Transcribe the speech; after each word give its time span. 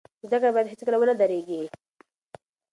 زده 0.25 0.37
کړه 0.41 0.51
باید 0.53 0.71
هیڅکله 0.73 0.97
ونه 0.99 1.13
دریږي. 1.21 1.61